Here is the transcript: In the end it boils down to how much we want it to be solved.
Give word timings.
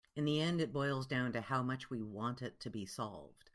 In 0.15 0.25
the 0.25 0.41
end 0.41 0.59
it 0.61 0.73
boils 0.73 1.05
down 1.05 1.31
to 1.33 1.41
how 1.41 1.61
much 1.61 1.91
we 1.91 2.01
want 2.01 2.41
it 2.41 2.59
to 2.61 2.71
be 2.71 2.87
solved. 2.87 3.45